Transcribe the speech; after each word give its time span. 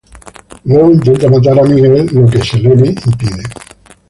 Luego 0.63 0.89
intenta 0.93 1.29
matar 1.29 1.59
a 1.59 1.61
Michael, 1.61 2.09
lo 2.15 2.27
que 2.27 2.39
es 2.39 2.51
impedido 2.55 2.95
por 3.03 3.15
Selene. 3.19 3.43